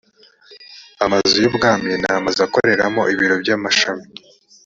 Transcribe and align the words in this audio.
amazu 1.05 1.35
y 1.43 1.47
ubwami 1.51 1.91
n 2.03 2.05
amazu 2.17 2.39
akoreramo 2.47 3.01
ibiro 3.13 3.35
by 3.43 3.49
amashami 3.55 4.05